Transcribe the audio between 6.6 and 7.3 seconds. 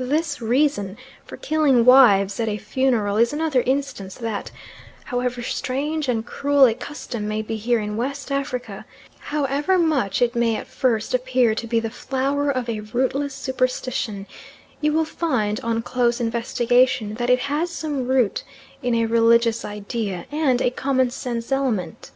a custom